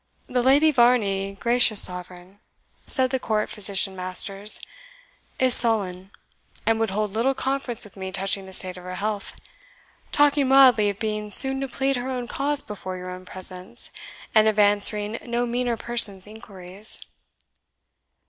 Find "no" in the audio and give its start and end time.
15.23-15.45